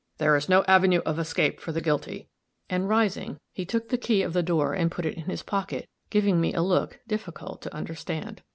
"There 0.17 0.35
is 0.35 0.49
no 0.49 0.63
avenue 0.67 1.01
of 1.05 1.19
escape 1.19 1.59
for 1.59 1.71
the 1.71 1.79
guilty," 1.79 2.27
and 2.67 2.89
rising, 2.89 3.37
he 3.53 3.65
took 3.67 3.89
the 3.89 3.99
key 3.99 4.23
of 4.23 4.33
the 4.33 4.41
door 4.41 4.73
and 4.73 4.89
put 4.89 5.05
it 5.05 5.13
in 5.13 5.25
his 5.25 5.43
pocket, 5.43 5.87
giving 6.09 6.41
me 6.41 6.55
a 6.55 6.61
look 6.63 6.99
difficult 7.07 7.61
to 7.61 7.71
understand. 7.75 8.41